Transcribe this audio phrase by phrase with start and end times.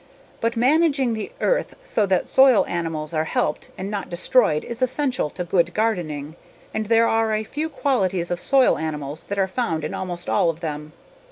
[0.39, 5.29] But managing the earth so that soil animals are helped and not destroyed is essential
[5.29, 6.35] to good gardening.
[6.73, 10.49] And there are a few qualities of soil animals that are found in almost all
[10.49, 10.93] of them.